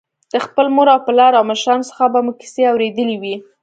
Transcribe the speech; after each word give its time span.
له 0.33 0.39
خپل 0.45 0.65
مور 0.75 0.87
او 0.93 0.99
پلار 1.07 1.31
او 1.35 1.43
مشرانو 1.51 1.87
څخه 1.89 2.03
به 2.13 2.19
مو 2.25 2.31
کیسې 2.39 2.61
اورېدلې 2.71 3.17
وي. 3.21 3.35